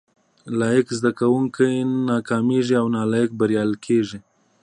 [0.59, 1.69] لايق زده کوونکي
[2.09, 4.17] ناکامېږي او نالايق بريالي کېږي